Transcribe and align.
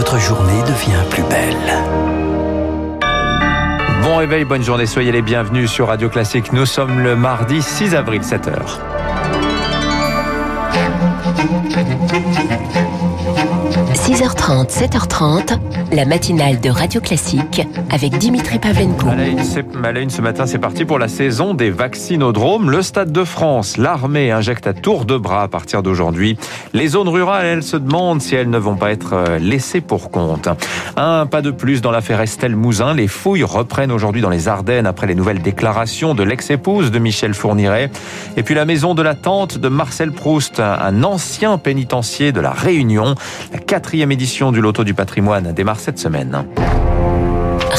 votre 0.00 0.18
journée 0.18 0.62
devient 0.62 1.04
plus 1.10 1.22
belle. 1.24 1.54
Bon 4.02 4.16
réveil, 4.16 4.46
bonne 4.46 4.62
journée, 4.62 4.86
soyez 4.86 5.12
les 5.12 5.20
bienvenus 5.20 5.70
sur 5.70 5.88
Radio 5.88 6.08
Classique. 6.08 6.54
Nous 6.54 6.64
sommes 6.64 7.00
le 7.00 7.16
mardi 7.16 7.60
6 7.60 7.94
avril, 7.94 8.22
7h. 8.22 8.78
6h30, 14.10 14.70
7h30, 14.70 15.56
la 15.92 16.04
matinale 16.04 16.58
de 16.58 16.68
Radio 16.68 17.00
Classique 17.00 17.62
avec 17.90 18.18
Dimitri 18.18 18.58
Pavlenko. 18.58 19.06
À 19.06 19.14
ce 20.08 20.20
matin, 20.20 20.46
c'est 20.46 20.58
parti 20.58 20.84
pour 20.84 20.98
la 20.98 21.06
saison 21.06 21.54
des 21.54 21.70
vaccinodromes. 21.70 22.70
Le 22.70 22.82
Stade 22.82 23.12
de 23.12 23.22
France, 23.22 23.76
l'armée 23.76 24.32
injecte 24.32 24.66
à 24.66 24.72
tour 24.72 25.04
de 25.04 25.16
bras 25.16 25.44
à 25.44 25.48
partir 25.48 25.84
d'aujourd'hui. 25.84 26.36
Les 26.72 26.88
zones 26.88 27.08
rurales, 27.08 27.46
elles 27.46 27.62
se 27.62 27.76
demandent 27.76 28.20
si 28.20 28.34
elles 28.34 28.50
ne 28.50 28.58
vont 28.58 28.74
pas 28.74 28.90
être 28.90 29.12
euh, 29.12 29.38
laissées 29.38 29.80
pour 29.80 30.10
compte. 30.10 30.48
Un 30.96 31.26
pas 31.26 31.40
de 31.40 31.52
plus 31.52 31.80
dans 31.80 31.92
l'affaire 31.92 32.20
Estelle 32.20 32.56
Mouzin. 32.56 32.94
Les 32.94 33.06
fouilles 33.06 33.44
reprennent 33.44 33.92
aujourd'hui 33.92 34.22
dans 34.22 34.30
les 34.30 34.48
Ardennes 34.48 34.86
après 34.86 35.06
les 35.06 35.14
nouvelles 35.14 35.40
déclarations 35.40 36.14
de 36.14 36.24
l'ex-épouse 36.24 36.90
de 36.90 36.98
Michel 36.98 37.32
Fourniret. 37.32 37.92
Et 38.36 38.42
puis 38.42 38.56
la 38.56 38.64
maison 38.64 38.94
de 38.94 39.02
la 39.02 39.14
tante 39.14 39.58
de 39.58 39.68
Marcel 39.68 40.10
Proust, 40.10 40.58
un 40.58 41.04
ancien 41.04 41.58
pénitencier 41.58 42.32
de 42.32 42.40
la 42.40 42.50
Réunion. 42.50 43.14
La 43.52 43.60
quatrième 43.60 43.99
édition 44.08 44.52
du 44.52 44.60
Loto 44.60 44.84
du 44.84 44.94
patrimoine 44.94 45.52
démarre 45.52 45.80
cette 45.80 45.98
semaine. 45.98 46.44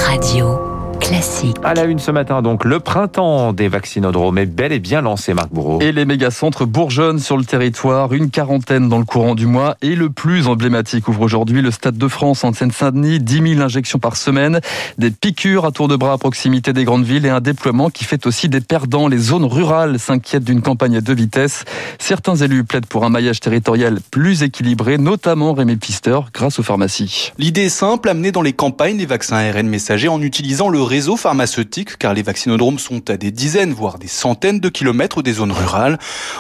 Radio 0.07 0.70
Classique. 1.11 1.57
À 1.61 1.73
la 1.73 1.83
une 1.83 1.99
ce 1.99 2.09
matin, 2.09 2.41
donc, 2.41 2.63
le 2.63 2.79
printemps 2.79 3.51
des 3.51 3.67
vaccinodromes 3.67 4.37
est 4.37 4.45
bel 4.45 4.71
et 4.71 4.79
bien 4.79 5.01
lancé, 5.01 5.33
Marc 5.33 5.49
Bourreau. 5.51 5.81
Et 5.81 5.91
les 5.91 6.05
méga-centres 6.05 6.65
bourgeonnent 6.65 7.19
sur 7.19 7.35
le 7.35 7.43
territoire, 7.43 8.13
une 8.13 8.29
quarantaine 8.29 8.87
dans 8.87 8.97
le 8.97 9.03
courant 9.03 9.35
du 9.35 9.45
mois. 9.45 9.75
Et 9.81 9.95
le 9.95 10.09
plus 10.09 10.47
emblématique 10.47 11.09
ouvre 11.09 11.23
aujourd'hui 11.23 11.61
le 11.61 11.69
Stade 11.69 11.97
de 11.97 12.07
France 12.07 12.45
en 12.45 12.53
Seine-Saint-Denis. 12.53 13.19
10 13.19 13.55
000 13.55 13.61
injections 13.61 13.99
par 13.99 14.15
semaine, 14.15 14.61
des 14.97 15.11
piqûres 15.11 15.65
à 15.65 15.71
tour 15.71 15.89
de 15.89 15.97
bras 15.97 16.13
à 16.13 16.17
proximité 16.17 16.71
des 16.71 16.85
grandes 16.85 17.03
villes 17.03 17.25
et 17.25 17.29
un 17.29 17.41
déploiement 17.41 17.89
qui 17.89 18.05
fait 18.05 18.25
aussi 18.25 18.47
des 18.47 18.61
perdants. 18.61 19.09
Les 19.09 19.17
zones 19.17 19.43
rurales 19.43 19.99
s'inquiètent 19.99 20.45
d'une 20.45 20.61
campagne 20.61 20.95
à 20.95 21.01
deux 21.01 21.15
vitesses. 21.15 21.65
Certains 21.99 22.37
élus 22.37 22.63
plaident 22.63 22.85
pour 22.85 23.03
un 23.03 23.09
maillage 23.09 23.41
territorial 23.41 23.99
plus 24.11 24.43
équilibré, 24.43 24.97
notamment 24.97 25.51
Rémi 25.51 25.75
Pfister, 25.75 26.19
grâce 26.33 26.57
aux 26.59 26.63
pharmacies. 26.63 27.33
L'idée 27.37 27.65
est 27.65 27.69
simple, 27.69 28.07
amener 28.07 28.31
dans 28.31 28.41
les 28.41 28.53
campagnes 28.53 28.97
les 28.97 29.05
vaccins 29.05 29.35
ARN 29.35 29.67
messagers 29.67 30.07
en 30.07 30.21
utilisant 30.21 30.69
le 30.69 30.81
réseau 30.81 31.00
pharmaceutique, 31.17 31.97
car 31.97 32.13
les 32.13 32.21
vaccinodromes 32.23 32.79
sont 32.79 33.09
à 33.09 33.17
des 33.17 33.31
dizaines, 33.31 33.73
voire 33.73 33.97
des 33.99 34.07
centaines 34.07 34.59
de 34.59 34.69
kilomètres 34.69 35.21
des 35.21 35.33
zones 35.33 35.51
rurales. 35.51 35.97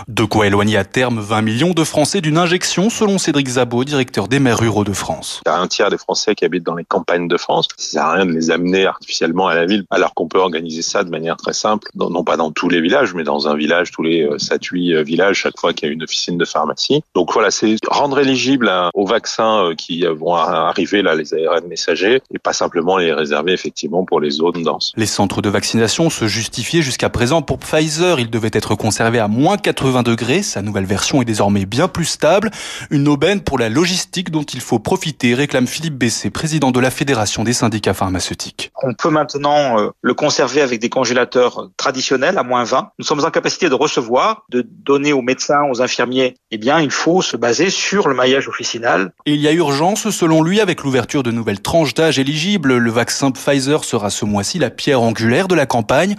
De 0.07 0.23
quoi 0.23 0.47
éloigner 0.47 0.77
à 0.77 0.83
terme 0.85 1.19
20 1.19 1.41
millions 1.41 1.71
de 1.73 1.83
Français 1.83 2.21
d'une 2.21 2.37
injection, 2.37 2.89
selon 2.89 3.17
Cédric 3.17 3.47
Zabot, 3.47 3.83
directeur 3.83 4.27
des 4.27 4.39
maires 4.39 4.59
ruraux 4.59 4.83
de 4.83 4.93
France. 4.93 5.41
Il 5.45 5.49
y 5.49 5.51
a 5.53 5.57
un 5.59 5.67
tiers 5.67 5.89
des 5.89 5.97
Français 5.97 6.35
qui 6.35 6.45
habitent 6.45 6.65
dans 6.65 6.75
les 6.75 6.85
campagnes 6.85 7.27
de 7.27 7.37
France. 7.37 7.67
Ça 7.77 7.91
sert 7.91 8.03
à 8.05 8.13
rien 8.13 8.25
de 8.25 8.31
les 8.31 8.51
amener 8.51 8.85
artificiellement 8.85 9.47
à 9.47 9.55
la 9.55 9.65
ville, 9.65 9.85
alors 9.89 10.13
qu'on 10.13 10.27
peut 10.27 10.39
organiser 10.39 10.81
ça 10.81 11.03
de 11.03 11.09
manière 11.09 11.37
très 11.37 11.53
simple, 11.53 11.87
non 11.95 12.23
pas 12.23 12.37
dans 12.37 12.51
tous 12.51 12.69
les 12.69 12.81
villages, 12.81 13.13
mais 13.13 13.23
dans 13.23 13.47
un 13.47 13.55
village, 13.55 13.91
tous 13.91 14.03
les 14.03 14.27
7-8 14.37 15.03
villages, 15.03 15.37
chaque 15.37 15.57
fois 15.59 15.73
qu'il 15.73 15.87
y 15.87 15.91
a 15.91 15.93
une 15.93 16.03
officine 16.03 16.37
de 16.37 16.45
pharmacie. 16.45 17.01
Donc 17.15 17.33
voilà, 17.33 17.51
c'est 17.51 17.75
rendre 17.87 18.19
éligible 18.19 18.69
à- 18.69 18.89
aux 18.93 19.05
vaccins 19.05 19.65
euh, 19.65 19.75
qui 19.75 20.05
euh, 20.05 20.13
vont 20.13 20.33
arriver, 20.35 21.01
là, 21.01 21.15
les 21.15 21.33
ARN 21.33 21.65
messagers, 21.67 22.21
et 22.33 22.39
pas 22.39 22.53
simplement 22.53 22.97
les 22.97 23.13
réserver 23.13 23.53
effectivement 23.53 24.03
pour 24.05 24.19
les 24.19 24.31
zones 24.31 24.50
Les 24.95 25.05
centres 25.05 25.41
de 25.41 25.49
vaccination 25.49 26.09
se 26.09 26.27
justifiaient 26.27 26.81
jusqu'à 26.81 27.09
présent 27.09 27.41
pour 27.41 27.59
Pfizer. 27.59 28.19
Ils 28.19 28.29
devaient 28.29 28.51
être 28.53 28.75
conservés 28.75 29.19
à 29.19 29.27
moins 29.27 29.57
80 29.57 30.03
degrés. 30.03 30.43
Sa 30.43 30.61
nouvelle 30.61 30.85
version 30.85 31.21
est 31.21 31.25
désormais 31.25 31.65
bien 31.65 31.87
plus 31.87 32.05
stable. 32.05 32.51
Une 32.89 33.07
aubaine 33.07 33.41
pour 33.41 33.57
la 33.57 33.69
logistique 33.69 34.31
dont 34.31 34.43
il 34.43 34.61
faut 34.61 34.79
profiter, 34.79 35.33
réclame 35.33 35.67
Philippe 35.67 35.95
Bessé, 35.95 36.29
président 36.29 36.71
de 36.71 36.79
la 36.79 36.91
Fédération 36.91 37.43
des 37.43 37.53
syndicats 37.53 37.93
pharmaceutiques. 37.93 38.71
On 38.83 38.93
peut 38.93 39.09
maintenant 39.09 39.79
euh, 39.79 39.89
le 40.01 40.13
conserver 40.13 40.61
avec 40.61 40.79
des 40.79 40.89
congélateurs 40.89 41.69
traditionnels 41.77 42.37
à 42.37 42.43
moins 42.43 42.63
20. 42.63 42.91
Nous 42.99 43.05
sommes 43.05 43.23
en 43.23 43.31
capacité 43.31 43.69
de 43.69 43.75
recevoir, 43.75 44.43
de 44.49 44.65
donner 44.67 45.13
aux 45.13 45.21
médecins, 45.21 45.61
aux 45.71 45.81
infirmiers. 45.81 46.35
Eh 46.51 46.57
bien, 46.57 46.79
il 46.79 46.91
faut 46.91 47.21
se 47.21 47.37
baser 47.37 47.69
sur 47.69 48.07
le 48.07 48.15
maillage 48.15 48.47
officinal. 48.47 49.13
Et 49.25 49.33
il 49.33 49.41
y 49.41 49.47
a 49.47 49.51
urgence, 49.53 50.09
selon 50.09 50.43
lui, 50.43 50.59
avec 50.59 50.83
l'ouverture 50.83 51.23
de 51.23 51.31
nouvelles 51.31 51.61
tranches 51.61 51.93
d'âge 51.93 52.19
éligibles. 52.19 52.77
Le 52.77 52.91
vaccin 52.91 53.31
Pfizer 53.31 53.83
sera 53.83 54.09
ce 54.09 54.25
mois-ci 54.41 54.57
la 54.57 54.71
pierre 54.71 55.03
angulaire 55.03 55.47
de 55.47 55.53
la 55.53 55.67
campagne. 55.67 56.15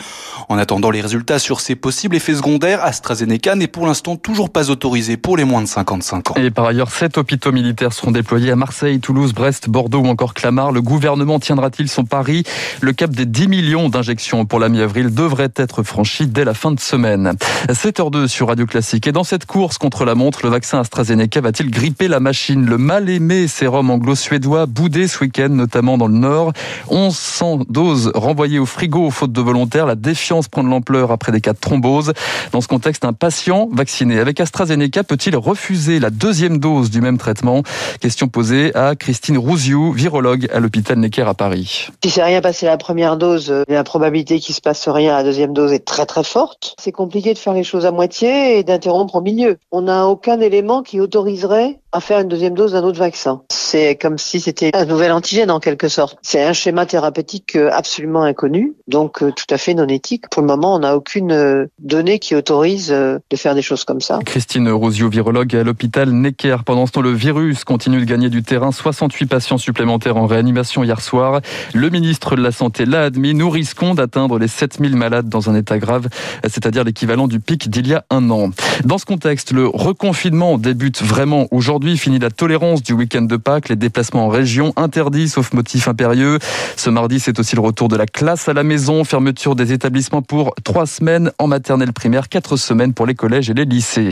En 0.49 0.56
attendant 0.56 0.93
les 0.93 1.00
résultats 1.00 1.41
sur 1.41 1.60
ses 1.60 1.75
possibles 1.75 2.15
effets 2.15 2.37
secondaires, 2.37 2.84
AstraZeneca 2.84 3.56
n'est 3.56 3.66
pour 3.66 3.84
l'instant 3.84 4.15
toujours 4.15 4.49
pas 4.50 4.71
autorisé 4.71 5.16
pour 5.16 5.37
les 5.37 5.43
moins 5.43 5.60
de 5.60 5.66
55 5.66 6.31
ans. 6.31 6.34
Et 6.37 6.53
par 6.53 6.66
ailleurs, 6.66 6.93
sept 6.93 7.19
hôpitaux 7.19 7.50
militaires 7.50 7.93
seront 7.93 8.12
déployés 8.12 8.53
à 8.53 8.56
Marseille, 8.56 9.00
Toulouse, 9.00 9.32
Brest, 9.34 9.69
Bordeaux 9.69 10.03
ou 10.03 10.06
encore 10.06 10.34
Clamart. 10.34 10.71
Le 10.71 10.82
gouvernement 10.82 11.41
tiendra-t-il 11.41 11.88
son 11.88 12.05
pari? 12.05 12.44
Le 12.81 12.93
cap 12.93 13.11
des 13.11 13.27
10 13.27 13.49
millions 13.49 13.88
d'injections 13.88 14.44
pour 14.44 14.61
la 14.61 14.69
mi-avril 14.69 15.12
devrait 15.12 15.53
être 15.56 15.82
franchi 15.82 16.28
dès 16.28 16.44
la 16.44 16.55
fin 16.55 16.71
de 16.71 16.78
semaine. 16.78 17.32
7h02 17.71 18.28
sur 18.28 18.47
Radio 18.47 18.66
Classique. 18.66 19.09
Et 19.09 19.12
dans 19.12 19.25
cette 19.25 19.47
course 19.47 19.78
contre 19.78 20.05
la 20.05 20.15
montre, 20.15 20.44
le 20.44 20.49
vaccin 20.49 20.78
AstraZeneca 20.78 21.41
va-t-il 21.41 21.72
gripper 21.72 22.06
la 22.06 22.21
machine? 22.21 22.66
Le 22.66 22.78
mal-aimé 22.78 23.49
sérum 23.49 23.91
anglo-suédois 23.91 24.66
boudé 24.66 25.09
ce 25.09 25.25
week-end, 25.25 25.49
notamment 25.49 25.99
dans 25.99 26.06
le 26.06 26.15
Nord. 26.15 26.53
1100 26.88 27.62
doses 27.69 28.02
renvoyées 28.15 28.59
au 28.59 28.67
frigo 28.67 29.11
faute 29.11 29.33
de 29.33 29.41
volontaires. 29.41 29.87
La 29.87 29.95
défiance 29.95 30.49
prend 30.49 30.65
de 30.65 30.69
l'ampleur 30.69 31.11
après 31.11 31.33
des 31.33 31.41
cas 31.41 31.53
de 31.53 31.59
thrombose. 31.59 32.13
Dans 32.53 32.61
ce 32.61 32.69
contexte, 32.69 33.05
un 33.05 33.13
patient 33.13 33.69
vacciné 33.73 34.19
avec 34.19 34.41
AstraZeneca 34.41 35.05
peut-il 35.05 35.37
refuser 35.37 36.01
la 36.01 36.11
deuxième 36.11 36.59
dose 36.59 36.91
du 36.91 37.01
même 37.01 37.19
traitement? 37.19 37.62
Question 38.01 38.29
posée 38.29 38.75
à 38.75 38.95
Christine 38.95 39.39
Rouziou, 39.39 39.93
virologue 39.93 40.49
à 40.53 40.61
l'hôpital 40.61 40.99
Necker 40.99 41.29
à 41.29 41.35
Paris. 41.35 41.89
Si 42.03 42.11
c'est 42.11 42.23
rien 42.23 42.41
passé 42.41 42.67
la 42.67 42.77
première 42.77 43.17
dose, 43.17 43.51
euh, 43.51 43.65
la 43.69 43.85
probabilité 43.85 44.39
qu'il 44.39 44.55
se 44.55 44.61
passe 44.61 44.89
rien 44.89 45.15
à 45.15 45.19
la 45.19 45.25
deuxième 45.25 45.53
dose 45.53 45.73
est 45.73 45.85
très 45.85 46.07
très 46.07 46.25
forte. 46.25 46.75
C'est 46.81 46.93
compliqué 46.93 47.35
de 47.35 47.39
faire 47.39 47.55
les 47.55 47.65
choses 47.65 47.87
à 47.87 47.91
moitié 47.93 48.59
et 48.59 48.65
d'interrompre 48.65 49.17
au 49.17 49.21
milieu. 49.21 49.59
On 49.71 49.83
n'a 49.83 50.07
aucun 50.07 50.41
élément 50.41 50.83
qui 50.83 51.01
autoriserait 51.01 51.79
à 51.93 52.01
faire 52.01 52.21
une 52.21 52.29
deuxième 52.29 52.55
dose 52.55 52.73
d'un 52.73 52.83
autre 52.83 52.99
vaccin. 52.99 53.43
C'est 53.51 53.97
comme 53.97 54.17
si 54.17 54.41
c'était 54.41 54.71
un 54.75 54.87
nouvel 54.87 55.13
antigène 55.13 55.51
en 55.51 55.61
quelque 55.61 55.89
sorte. 55.89 56.19
C'est 56.23 56.43
un 56.43 56.55
schéma 56.55 56.87
thérapeutique 56.87 57.55
euh, 57.57 57.71
absolument 57.73 58.23
inconnu, 58.23 58.75
donc 58.89 59.23
euh, 59.23 59.31
tout 59.31 59.45
à 59.51 59.59
fait 59.59 59.75
non 59.75 59.87
éthique. 59.87 60.29
Pour 60.31 60.43
le 60.43 60.49
moment, 60.49 60.75
on 60.75 60.79
n'a 60.81 60.97
aucune 60.97 61.33
euh, 61.33 61.67
donnée 61.79 62.19
qui 62.19 62.35
autorise 62.35 62.89
de 62.89 63.37
faire 63.37 63.55
des 63.55 63.63
choses 63.63 63.85
comme 63.85 64.01
ça. 64.01 64.19
Christine 64.25 64.69
Rouziou, 64.71 65.11
virologue 65.11 65.55
à 65.55 65.63
l'hôpital 65.63 66.11
Necker. 66.11 66.59
Pendant 66.65 66.87
ce 66.87 66.93
temps, 66.93 67.03
le 67.03 67.13
virus 67.13 67.65
continue 67.65 68.01
de 68.01 68.05
gagner 68.05 68.31
du 68.31 68.43
terrain. 68.43 68.73
68 68.73 69.27
patients 69.27 69.59
supplémentaires 69.59 70.17
en 70.17 70.27
réanimation 70.27 70.83
hier 70.85 71.01
soir. 71.01 71.41
Le 71.75 71.91
ministre 71.91 72.37
de 72.37 72.43
la 72.43 72.53
Santé 72.53 72.87
l'a 72.87 73.03
admis. 73.03 73.35
Nous 73.35 73.51
risquons 73.51 73.95
d'atteindre 73.95 74.39
les 74.39 74.49
7000 74.49 74.97
malades 74.97 75.29
dans 75.29 75.51
un 75.51 75.55
état 75.55 75.79
grave, 75.79 76.09
c'est-à-dire 76.45 76.85
l'équivalent 76.85 77.29
du 77.29 77.41
pic 77.41 77.69
d'il 77.69 77.87
y 77.87 77.95
a 77.95 78.05
un 78.11 78.31
an. 78.31 78.51
Dans 78.85 78.99
ce 78.99 79.05
contexte, 79.05 79.53
le 79.53 79.67
reconfinement 79.67 80.59
débute 80.59 81.03
vraiment 81.03 81.49
aujourd'hui. 81.51 81.81
Fini 81.82 82.20
la 82.20 82.31
tolérance 82.31 82.81
du 82.81 82.93
week-end 82.93 83.22
de 83.22 83.37
Pâques. 83.37 83.69
Les 83.69 83.75
déplacements 83.75 84.26
en 84.26 84.28
région 84.28 84.72
interdits, 84.76 85.28
sauf 85.28 85.53
motif 85.53 85.88
impérieux. 85.88 86.38
Ce 86.76 86.91
mardi, 86.91 87.19
c'est 87.19 87.41
aussi 87.41 87.56
le 87.56 87.60
retour 87.60 87.88
de 87.88 87.97
la 87.97 88.06
classe 88.06 88.48
à 88.48 88.53
la 88.53 88.62
maison. 88.62 89.03
Fermeture 89.03 89.56
des 89.56 89.72
établissements 89.72 90.22
pour 90.22 90.54
trois 90.62 90.87
semaines 90.87 91.32
en 91.38 91.48
maternelle 91.48 91.93
primaire, 91.93 92.28
quatre 92.28 92.56
semaines 92.56 92.94
pour 92.94 93.04
les 93.04 93.16
collèges 93.16 93.50
et 93.50 93.54
les 93.54 93.65
lycées. 93.65 94.10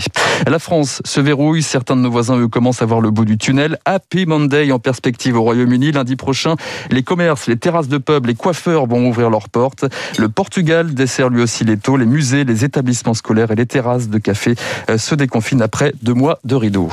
La 0.49 0.59
France 0.59 1.01
se 1.05 1.21
verrouille. 1.21 1.63
Certains 1.63 1.95
de 1.95 2.01
nos 2.01 2.11
voisins, 2.11 2.37
eux, 2.39 2.49
commencent 2.49 2.83
à 2.83 2.87
voir 2.87 3.01
le 3.01 3.11
bout 3.11 3.25
du 3.25 3.39
tunnel. 3.39 3.79
Happy 3.85 4.27
Monday 4.27 4.73
en 4.73 4.81
perspective 4.81 5.37
au 5.37 5.43
Royaume-Uni. 5.43 5.93
Lundi 5.93 6.17
prochain, 6.17 6.57
les 6.91 7.05
commerces, 7.05 7.47
les 7.47 7.57
terrasses 7.57 7.89
de 7.89 7.99
pub, 7.99 8.27
les 8.27 8.35
coiffeurs 8.35 8.87
vont 8.87 9.09
ouvrir 9.09 9.31
leurs 9.31 9.49
portes. 9.49 9.85
Le 10.19 10.29
Portugal 10.29 10.93
dessert 10.93 11.31
lui 11.31 11.41
aussi 11.41 11.63
les 11.63 11.77
taux. 11.77 11.97
Les 11.97 12.07
musées, 12.07 12.43
les 12.43 12.65
établissements 12.65 13.15
scolaires 13.15 13.53
et 13.53 13.57
les 13.57 13.67
terrasses 13.67 14.09
de 14.09 14.19
café 14.19 14.57
euh, 14.91 14.99
se 14.99 15.15
déconfinent 15.15 15.63
après 15.63 15.95
deux 16.03 16.15
mois 16.15 16.41
de 16.45 16.57
rideau. 16.57 16.91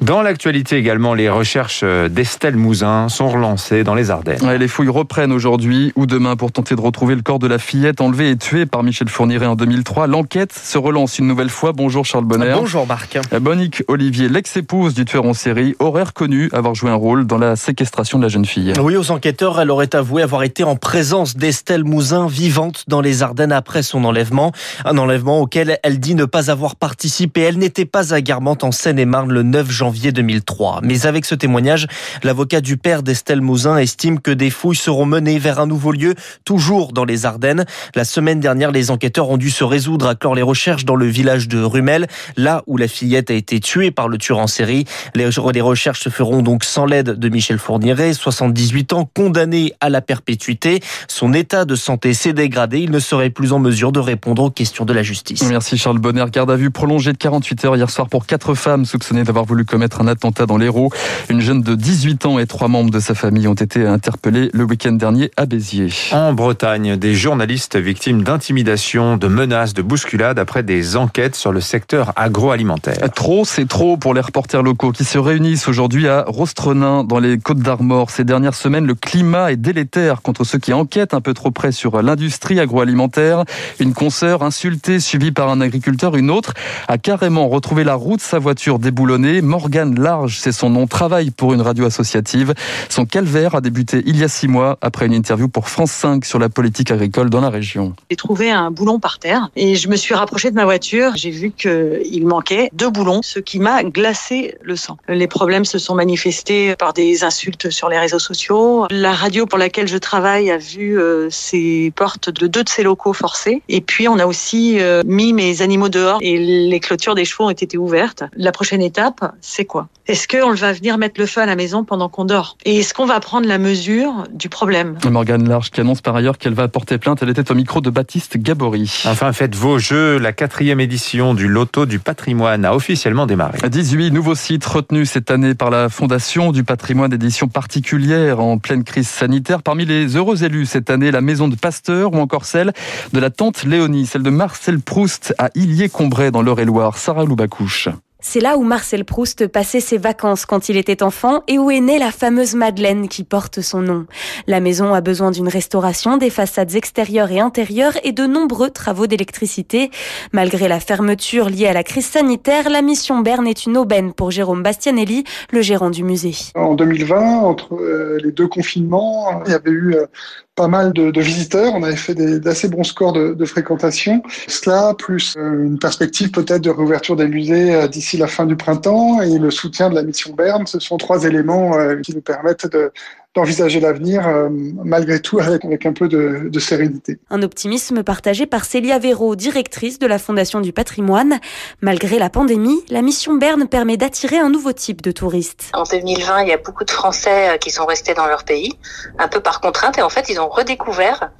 Dans 0.00 0.22
l'actualité 0.22 0.76
également, 0.76 1.14
les 1.14 1.28
recherches 1.28 1.82
euh, 1.84 2.08
d'Estelle 2.08 2.56
Mouzin 2.56 3.08
sont 3.08 3.28
relancées 3.28 3.84
dans 3.84 3.94
les 3.94 4.10
Ardennes. 4.10 4.42
Ouais, 4.42 4.58
les 4.58 4.68
fouilles 4.68 4.88
reprennent 4.88 5.32
aujourd'hui 5.32 5.92
ou 5.96 6.06
demain 6.06 6.34
pour 6.36 6.50
tenter 6.50 6.74
de 6.74 6.80
retrouver 6.80 7.14
le 7.14 7.22
corps 7.22 7.38
de 7.38 7.46
la 7.46 7.58
fillette 7.58 8.00
enlevée 8.00 8.30
et 8.30 8.36
tuée 8.36 8.66
par 8.66 8.82
Michel 8.82 9.08
Fourniret 9.08 9.46
en 9.46 9.54
2003. 9.54 10.06
L'enquête 10.06 10.52
se 10.52 10.78
relance 10.78 11.18
une 11.18 11.26
nouvelle 11.26 11.50
fois. 11.50 11.72
Bonjour 11.72 12.04
Charles 12.04 12.24
Bonner. 12.24 12.54
Bonjour 12.54 12.86
Marc. 12.86 13.18
Monique 13.40 13.84
Olivier, 13.88 14.28
l'ex-épouse 14.28 14.94
du 14.94 15.04
tueur 15.04 15.24
en 15.24 15.34
série, 15.34 15.74
aurait 15.78 16.04
reconnu 16.04 16.48
avoir 16.52 16.74
joué 16.74 16.90
un 16.90 16.96
rôle 16.96 17.26
dans 17.26 17.38
la 17.38 17.56
séquestration 17.56 18.18
de 18.18 18.24
la 18.24 18.28
jeune 18.28 18.46
fille. 18.46 18.72
Oui, 18.80 18.96
aux 18.96 19.10
enquêteurs, 19.10 19.60
elle 19.60 19.70
aurait 19.70 19.94
avoué 19.94 20.22
avoir 20.22 20.42
été 20.42 20.64
en 20.64 20.76
présence 20.76 21.36
d'Estelle 21.36 21.84
Mouzin, 21.84 22.26
vivante 22.26 22.84
dans 22.88 23.00
les 23.00 23.22
Ardennes 23.22 23.52
après 23.52 23.82
son 23.82 24.04
enlèvement. 24.04 24.52
Un 24.84 24.98
enlèvement 24.98 25.40
auquel 25.40 25.78
elle 25.82 26.00
dit 26.00 26.14
ne 26.14 26.24
pas 26.24 26.50
avoir 26.50 26.76
participé. 26.76 27.42
Elle 27.42 27.58
n'était 27.58 27.84
pas 27.84 28.14
à 28.14 28.20
Guermantes 28.20 28.64
en 28.64 28.72
Seine-et-Marne 28.72 29.32
le 29.32 29.42
9 29.42 29.70
janvier 29.70 29.81
2003. 29.90 30.80
Mais 30.82 31.06
avec 31.06 31.24
ce 31.24 31.34
témoignage. 31.34 31.86
L'avocat 32.22 32.60
du 32.60 32.76
père 32.76 33.02
d'Estelle 33.02 33.40
Mouzin 33.40 33.78
estime 33.78 34.20
que 34.20 34.30
des 34.30 34.50
fouilles 34.50 34.76
seront 34.76 35.06
menées 35.06 35.38
vers 35.38 35.60
un 35.60 35.66
nouveau 35.66 35.92
lieu, 35.92 36.14
toujours 36.44 36.92
dans 36.92 37.04
les 37.04 37.26
Ardennes. 37.26 37.64
La 37.94 38.04
semaine 38.04 38.40
dernière, 38.40 38.70
les 38.70 38.90
enquêteurs 38.90 39.30
ont 39.30 39.36
dû 39.36 39.50
se 39.50 39.64
résoudre 39.64 40.06
à 40.06 40.14
clore 40.14 40.34
les 40.34 40.42
recherches 40.42 40.84
dans 40.84 40.96
le 40.96 41.06
village 41.06 41.48
de 41.48 41.62
Rumel, 41.62 42.06
là 42.36 42.62
où 42.66 42.76
la 42.76 42.88
fillette 42.88 43.30
a 43.30 43.34
été 43.34 43.60
tuée 43.60 43.90
par 43.90 44.08
le 44.08 44.18
tueur 44.18 44.38
en 44.38 44.46
série. 44.46 44.84
Les 45.14 45.26
recherches 45.60 46.00
se 46.00 46.08
feront 46.08 46.42
donc 46.42 46.64
sans 46.64 46.86
l'aide 46.86 47.18
de 47.18 47.28
Michel 47.28 47.58
Fourniret, 47.58 48.12
78 48.12 48.92
ans, 48.92 49.08
condamné 49.14 49.72
à 49.80 49.88
la 49.88 50.00
perpétuité. 50.00 50.80
Son 51.08 51.32
état 51.32 51.64
de 51.64 51.74
santé 51.74 52.14
s'est 52.14 52.32
dégradé. 52.32 52.80
Il 52.80 52.90
ne 52.90 52.98
serait 52.98 53.30
plus 53.30 53.52
en 53.52 53.58
mesure 53.58 53.92
de 53.92 54.00
répondre 54.00 54.42
aux 54.42 54.50
questions 54.50 54.84
de 54.84 54.92
la 54.92 55.02
justice. 55.02 55.42
Merci 55.48 55.78
Charles 55.78 55.98
Bonner. 55.98 56.24
Garde 56.32 56.50
à 56.50 56.56
vue 56.56 56.70
prolongée 56.70 57.12
de 57.12 57.18
48 57.18 57.64
heures 57.64 57.76
hier 57.76 57.90
soir 57.90 58.08
pour 58.08 58.26
quatre 58.26 58.54
femmes 58.54 58.84
soupçonnées 58.84 59.24
d'avoir 59.24 59.44
voulu 59.44 59.64
commettre 59.72 60.02
un 60.02 60.06
attentat 60.06 60.44
dans 60.44 60.58
l'Hérault. 60.58 60.90
Une 61.30 61.40
jeune 61.40 61.62
de 61.62 61.74
18 61.74 62.26
ans 62.26 62.38
et 62.38 62.46
trois 62.46 62.68
membres 62.68 62.90
de 62.90 63.00
sa 63.00 63.14
famille 63.14 63.48
ont 63.48 63.54
été 63.54 63.86
interpellés 63.86 64.50
le 64.52 64.64
week-end 64.64 64.92
dernier 64.92 65.30
à 65.38 65.46
Béziers. 65.46 65.88
En 66.12 66.34
Bretagne, 66.34 66.98
des 66.98 67.14
journalistes 67.14 67.76
victimes 67.76 68.22
d'intimidation, 68.22 69.16
de 69.16 69.28
menaces, 69.28 69.72
de 69.72 69.80
bousculades 69.80 70.38
après 70.38 70.62
des 70.62 70.98
enquêtes 70.98 71.36
sur 71.36 71.52
le 71.52 71.62
secteur 71.62 72.12
agroalimentaire. 72.16 72.98
Trop, 73.14 73.46
c'est 73.46 73.66
trop 73.66 73.96
pour 73.96 74.12
les 74.12 74.20
reporters 74.20 74.62
locaux 74.62 74.92
qui 74.92 75.04
se 75.04 75.16
réunissent 75.16 75.68
aujourd'hui 75.68 76.06
à 76.06 76.24
Rostrenin 76.26 77.02
dans 77.02 77.18
les 77.18 77.38
Côtes 77.38 77.60
d'Armor. 77.60 78.10
Ces 78.10 78.24
dernières 78.24 78.54
semaines, 78.54 78.84
le 78.84 78.94
climat 78.94 79.52
est 79.52 79.56
délétère 79.56 80.20
contre 80.20 80.44
ceux 80.44 80.58
qui 80.58 80.74
enquêtent 80.74 81.14
un 81.14 81.22
peu 81.22 81.32
trop 81.32 81.50
près 81.50 81.72
sur 81.72 82.02
l'industrie 82.02 82.60
agroalimentaire. 82.60 83.44
Une 83.80 83.94
consoeur 83.94 84.42
insultée, 84.42 85.00
suivie 85.00 85.32
par 85.32 85.48
un 85.48 85.62
agriculteur, 85.62 86.14
une 86.16 86.30
autre, 86.30 86.52
a 86.88 86.98
carrément 86.98 87.48
retrouvé 87.48 87.84
la 87.84 87.94
route, 87.94 88.20
sa 88.20 88.38
voiture 88.38 88.78
déboulonnée. 88.78 89.40
Morgane 89.62 89.94
Large, 89.94 90.40
c'est 90.40 90.50
son 90.50 90.70
nom, 90.70 90.88
travaille 90.88 91.30
pour 91.30 91.54
une 91.54 91.60
radio 91.60 91.84
associative. 91.84 92.52
Son 92.88 93.06
calvaire 93.06 93.54
a 93.54 93.60
débuté 93.60 94.02
il 94.06 94.18
y 94.18 94.24
a 94.24 94.28
six 94.28 94.48
mois 94.48 94.76
après 94.80 95.06
une 95.06 95.12
interview 95.12 95.46
pour 95.46 95.68
France 95.68 95.92
5 95.92 96.24
sur 96.24 96.40
la 96.40 96.48
politique 96.48 96.90
agricole 96.90 97.30
dans 97.30 97.40
la 97.40 97.48
région. 97.48 97.94
J'ai 98.10 98.16
trouvé 98.16 98.50
un 98.50 98.72
boulon 98.72 98.98
par 98.98 99.20
terre 99.20 99.50
et 99.54 99.76
je 99.76 99.88
me 99.88 99.94
suis 99.94 100.14
rapproché 100.14 100.50
de 100.50 100.56
ma 100.56 100.64
voiture. 100.64 101.12
J'ai 101.14 101.30
vu 101.30 101.52
qu'il 101.52 102.26
manquait 102.26 102.70
deux 102.72 102.90
boulons, 102.90 103.20
ce 103.22 103.38
qui 103.38 103.60
m'a 103.60 103.84
glacé 103.84 104.56
le 104.62 104.74
sang. 104.74 104.96
Les 105.06 105.28
problèmes 105.28 105.64
se 105.64 105.78
sont 105.78 105.94
manifestés 105.94 106.74
par 106.74 106.92
des 106.92 107.22
insultes 107.22 107.70
sur 107.70 107.88
les 107.88 108.00
réseaux 108.00 108.18
sociaux. 108.18 108.88
La 108.90 109.12
radio 109.12 109.46
pour 109.46 109.60
laquelle 109.60 109.86
je 109.86 109.98
travaille 109.98 110.50
a 110.50 110.58
vu 110.58 110.98
euh, 110.98 111.28
ses 111.30 111.92
portes 111.94 112.30
de 112.30 112.48
deux 112.48 112.64
de 112.64 112.68
ses 112.68 112.82
locaux 112.82 113.12
forcés. 113.12 113.62
Et 113.68 113.80
puis 113.80 114.08
on 114.08 114.18
a 114.18 114.26
aussi 114.26 114.80
euh, 114.80 115.04
mis 115.06 115.32
mes 115.32 115.62
animaux 115.62 115.88
dehors 115.88 116.18
et 116.20 116.36
les 116.36 116.80
clôtures 116.80 117.14
des 117.14 117.24
chevaux 117.24 117.44
ont 117.44 117.50
été 117.50 117.78
ouvertes. 117.78 118.24
La 118.36 118.50
prochaine 118.50 118.82
étape, 118.82 119.32
c'est 119.42 119.64
quoi? 119.64 119.88
Est-ce 120.06 120.28
qu'on 120.28 120.54
va 120.54 120.72
venir 120.72 120.98
mettre 120.98 121.20
le 121.20 121.26
feu 121.26 121.40
à 121.40 121.46
la 121.46 121.56
maison 121.56 121.84
pendant 121.84 122.08
qu'on 122.08 122.24
dort? 122.24 122.56
Et 122.64 122.78
est-ce 122.78 122.94
qu'on 122.94 123.06
va 123.06 123.20
prendre 123.20 123.46
la 123.46 123.58
mesure 123.58 124.24
du 124.32 124.48
problème? 124.48 124.98
Morgane 125.10 125.48
Large 125.48 125.70
qui 125.70 125.80
annonce 125.80 126.00
par 126.00 126.16
ailleurs 126.16 126.38
qu'elle 126.38 126.54
va 126.54 126.68
porter 126.68 126.98
plainte. 126.98 127.22
Elle 127.22 127.28
était 127.28 127.50
au 127.50 127.54
micro 127.54 127.80
de 127.80 127.90
Baptiste 127.90 128.38
Gabory. 128.38 129.02
Enfin, 129.04 129.32
faites 129.32 129.54
vos 129.54 129.78
jeux. 129.78 130.18
La 130.18 130.32
quatrième 130.32 130.80
édition 130.80 131.34
du 131.34 131.48
Loto 131.48 131.86
du 131.86 131.98
patrimoine 131.98 132.64
a 132.64 132.74
officiellement 132.74 133.26
démarré. 133.26 133.58
18 133.68 134.12
nouveaux 134.12 134.34
sites 134.36 134.64
retenus 134.64 135.10
cette 135.10 135.30
année 135.30 135.54
par 135.54 135.70
la 135.70 135.88
Fondation 135.88 136.52
du 136.52 136.62
patrimoine 136.62 137.12
édition 137.12 137.48
particulière 137.48 138.38
en 138.40 138.58
pleine 138.58 138.84
crise 138.84 139.08
sanitaire. 139.08 139.62
Parmi 139.62 139.84
les 139.84 140.16
heureux 140.16 140.44
élus 140.44 140.66
cette 140.66 140.88
année, 140.88 141.10
la 141.10 141.20
maison 141.20 141.48
de 141.48 141.56
Pasteur 141.56 142.12
ou 142.14 142.18
encore 142.18 142.44
celle 142.44 142.72
de 143.12 143.18
la 143.18 143.30
tante 143.30 143.64
Léonie, 143.64 144.06
celle 144.06 144.22
de 144.22 144.30
Marcel 144.30 144.80
Proust 144.80 145.34
à 145.38 145.50
Illier-Combray 145.56 146.30
dans 146.30 146.42
l'Eure-et-Loire. 146.42 146.96
Sarah 146.96 147.24
Loubacouche. 147.24 147.88
C'est 148.24 148.40
là 148.40 148.56
où 148.56 148.62
Marcel 148.62 149.04
Proust 149.04 149.48
passait 149.48 149.80
ses 149.80 149.98
vacances 149.98 150.46
quand 150.46 150.68
il 150.68 150.76
était 150.76 151.02
enfant 151.02 151.42
et 151.48 151.58
où 151.58 151.72
est 151.72 151.80
née 151.80 151.98
la 151.98 152.12
fameuse 152.12 152.54
Madeleine 152.54 153.08
qui 153.08 153.24
porte 153.24 153.60
son 153.60 153.82
nom. 153.82 154.06
La 154.46 154.60
maison 154.60 154.94
a 154.94 155.00
besoin 155.00 155.32
d'une 155.32 155.48
restauration 155.48 156.16
des 156.16 156.30
façades 156.30 156.76
extérieures 156.76 157.32
et 157.32 157.40
intérieures 157.40 157.98
et 158.04 158.12
de 158.12 158.24
nombreux 158.24 158.70
travaux 158.70 159.08
d'électricité. 159.08 159.90
Malgré 160.32 160.68
la 160.68 160.78
fermeture 160.78 161.50
liée 161.50 161.66
à 161.66 161.72
la 161.72 161.82
crise 161.82 162.06
sanitaire, 162.06 162.70
la 162.70 162.80
mission 162.80 163.18
Berne 163.18 163.48
est 163.48 163.66
une 163.66 163.76
aubaine 163.76 164.12
pour 164.12 164.30
Jérôme 164.30 164.62
Bastianelli, 164.62 165.24
le 165.50 165.60
gérant 165.60 165.90
du 165.90 166.04
musée. 166.04 166.36
En 166.54 166.74
2020, 166.74 167.40
entre 167.40 167.74
euh, 167.74 168.18
les 168.22 168.30
deux 168.30 168.46
confinements, 168.46 169.42
il 169.44 169.50
y 169.50 169.54
avait 169.54 169.70
eu 169.70 169.96
euh, 169.96 170.06
pas 170.54 170.68
mal 170.68 170.92
de, 170.92 171.10
de, 171.10 171.20
visiteurs. 171.20 171.74
On 171.74 171.82
avait 171.82 171.96
fait 171.96 172.14
d'assez 172.14 172.68
bons 172.68 172.84
scores 172.84 173.12
de, 173.12 173.34
de, 173.34 173.44
fréquentation. 173.44 174.22
Cela, 174.48 174.94
plus 174.94 175.34
euh, 175.36 175.64
une 175.64 175.78
perspective 175.78 176.30
peut-être 176.30 176.62
de 176.62 176.70
réouverture 176.70 177.16
des 177.16 177.26
musées 177.26 177.88
d'ici 177.88 178.16
la 178.16 178.26
fin 178.26 178.46
du 178.46 178.56
printemps 178.56 179.22
et 179.22 179.38
le 179.38 179.50
soutien 179.50 179.88
de 179.90 179.94
la 179.94 180.02
mission 180.02 180.34
Berne, 180.34 180.66
ce 180.66 180.78
sont 180.78 180.98
trois 180.98 181.24
éléments 181.24 181.72
qui 182.02 182.14
nous 182.14 182.20
permettent 182.20 182.66
de, 182.66 182.92
d'envisager 183.34 183.80
l'avenir 183.80 184.26
euh, 184.28 184.48
malgré 184.50 185.20
tout 185.20 185.38
avec, 185.38 185.64
avec, 185.64 185.86
un 185.86 185.92
peu 185.92 186.06
de, 186.08 186.48
de, 186.50 186.60
sérénité. 186.60 187.18
Un 187.30 187.42
optimisme 187.42 188.02
partagé 188.02 188.44
par 188.44 188.64
Célia 188.64 188.98
Véro, 188.98 189.36
directrice 189.36 189.98
de 189.98 190.06
la 190.06 190.18
Fondation 190.18 190.60
du 190.60 190.72
patrimoine. 190.72 191.40
Malgré 191.80 192.18
la 192.18 192.28
pandémie, 192.28 192.84
la 192.90 193.00
mission 193.00 193.34
Berne 193.34 193.66
permet 193.68 193.96
d'attirer 193.96 194.38
un 194.38 194.50
nouveau 194.50 194.72
type 194.72 195.00
de 195.00 195.12
touristes. 195.12 195.70
En 195.72 195.84
2020, 195.84 196.42
il 196.42 196.48
y 196.48 196.52
a 196.52 196.58
beaucoup 196.58 196.84
de 196.84 196.90
Français 196.90 197.50
euh, 197.50 197.56
qui 197.56 197.70
sont 197.70 197.86
restés 197.86 198.12
dans 198.12 198.26
leur 198.26 198.44
pays, 198.44 198.78
un 199.18 199.28
peu 199.28 199.40
par 199.40 199.60
contrainte, 199.60 199.96
et 199.96 200.02
en 200.02 200.10
fait, 200.10 200.28
ils 200.28 200.38
ont 200.38 200.48
redécouvert 200.48 201.30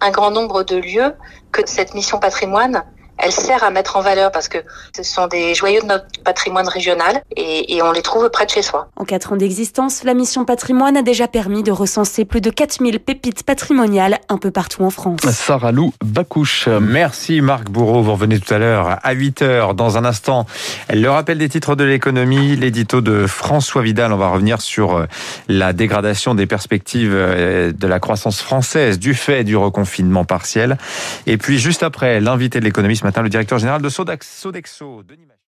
un 0.00 0.10
grand 0.10 0.32
nombre 0.32 0.64
de 0.64 0.76
lieux 0.76 1.12
que 1.52 1.62
cette 1.66 1.94
mission 1.94 2.18
patrimoine 2.18 2.84
elle 3.18 3.32
sert 3.32 3.64
à 3.64 3.70
mettre 3.70 3.96
en 3.96 4.00
valeur 4.00 4.30
parce 4.30 4.48
que 4.48 4.58
ce 4.94 5.02
sont 5.02 5.26
des 5.26 5.54
joyaux 5.54 5.80
de 5.82 5.86
notre 5.86 6.06
patrimoine 6.24 6.68
régional 6.68 7.22
et, 7.36 7.74
et 7.76 7.82
on 7.82 7.92
les 7.92 8.02
trouve 8.02 8.28
près 8.30 8.46
de 8.46 8.50
chez 8.50 8.62
soi. 8.62 8.88
En 8.96 9.04
quatre 9.04 9.32
ans 9.32 9.36
d'existence, 9.36 10.04
la 10.04 10.14
mission 10.14 10.44
patrimoine 10.44 10.96
a 10.96 11.02
déjà 11.02 11.28
permis 11.28 11.62
de 11.62 11.72
recenser 11.72 12.24
plus 12.24 12.40
de 12.40 12.50
4000 12.50 13.00
pépites 13.00 13.42
patrimoniales 13.42 14.18
un 14.28 14.38
peu 14.38 14.50
partout 14.50 14.82
en 14.82 14.90
France. 14.90 15.20
Sarah 15.30 15.72
Lou 15.72 15.92
Bacouche. 16.04 16.68
Merci 16.68 17.40
Marc 17.40 17.70
Bourreau. 17.70 18.02
Vous 18.02 18.12
revenez 18.12 18.38
tout 18.38 18.52
à 18.52 18.58
l'heure 18.58 18.98
à 19.02 19.14
8h. 19.14 19.74
Dans 19.74 19.96
un 19.96 20.04
instant, 20.04 20.46
le 20.92 21.08
rappel 21.08 21.38
des 21.38 21.48
titres 21.48 21.74
de 21.74 21.84
l'économie, 21.84 22.56
l'édito 22.56 23.00
de 23.00 23.26
François 23.26 23.82
Vidal. 23.82 24.12
On 24.12 24.16
va 24.16 24.28
revenir 24.28 24.60
sur 24.60 24.96
euh, 24.96 25.06
la 25.48 25.72
dégradation 25.72 26.34
des 26.34 26.46
perspectives 26.46 27.12
euh, 27.14 27.72
de 27.72 27.86
la 27.86 28.00
croissance 28.00 28.40
française 28.40 28.98
du 28.98 29.14
fait 29.14 29.44
du 29.44 29.56
reconfinement 29.56 30.24
partiel. 30.24 30.78
Et 31.26 31.36
puis 31.36 31.58
juste 31.58 31.82
après, 31.82 32.20
l'invité 32.20 32.60
de 32.60 32.64
l'économie 32.64 32.96
matin 33.06 33.22
le 33.22 33.28
directeur 33.28 33.58
général 33.58 33.80
de 33.82 33.88
Sodexo, 33.88 35.02